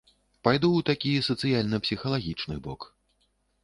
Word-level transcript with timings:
Пайду 0.47 0.69
ў 0.77 0.81
такі 0.89 1.11
сацыяльна-псіхалагічны 1.29 2.55
бок. 2.69 2.93